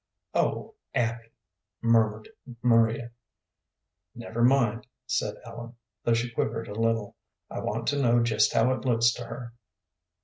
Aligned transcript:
"Oh, 0.33 0.73
Abby," 0.95 1.27
murmured 1.79 2.29
Maria. 2.63 3.11
"Never 4.15 4.43
mind," 4.43 4.87
said 5.05 5.35
Ellen, 5.45 5.75
though 6.03 6.15
she 6.15 6.31
quivered 6.31 6.67
a 6.67 6.73
little, 6.73 7.15
"I 7.51 7.59
want 7.59 7.85
to 7.89 8.01
know 8.01 8.19
just 8.23 8.51
how 8.51 8.73
it 8.73 8.83
looks 8.83 9.13
to 9.13 9.25
her." 9.25 9.53